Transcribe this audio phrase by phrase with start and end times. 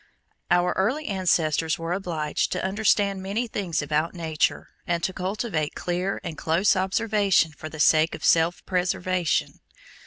[0.49, 6.19] Our early ancestors were obliged to understand many things about Nature and to cultivate clear
[6.23, 9.59] and close observation for the sake of self preservation.